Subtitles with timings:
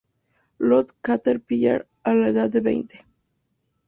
[0.57, 3.05] Lost Caterpillar" a la edad de veinte.